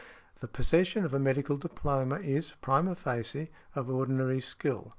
[0.39, 4.89] The possession of a medical diploma is prima facie of ordinary skill.